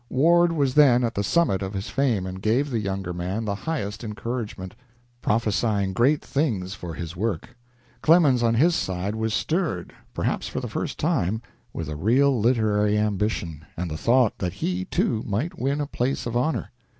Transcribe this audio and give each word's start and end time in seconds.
Ward 0.09 0.51
was 0.51 0.73
then 0.73 1.03
at 1.03 1.13
the 1.13 1.23
summit 1.23 1.61
of 1.61 1.73
his 1.75 1.91
fame, 1.91 2.25
and 2.25 2.41
gave 2.41 2.71
the 2.71 2.79
younger 2.79 3.13
man 3.13 3.45
the 3.45 3.53
highest 3.53 4.03
encouragement, 4.03 4.73
prophesying 5.21 5.93
great 5.93 6.23
things 6.25 6.73
for 6.73 6.95
ha 6.95 7.05
work. 7.15 7.55
Clemens, 8.01 8.41
on 8.41 8.55
his 8.55 8.73
side, 8.75 9.13
was 9.13 9.31
stirred, 9.31 9.93
perhaps 10.15 10.47
for 10.47 10.59
the 10.59 10.67
first 10.67 10.97
time, 10.97 11.39
with 11.71 11.87
a 11.87 11.95
real 11.95 12.39
literary 12.39 12.97
ambition, 12.97 13.63
and 13.77 13.91
the 13.91 13.95
thought 13.95 14.39
that 14.39 14.53
he, 14.53 14.85
too, 14.85 15.21
might 15.27 15.59
win 15.59 15.79
a 15.79 15.85
place 15.85 16.25
of 16.25 16.35
honor. 16.35 16.71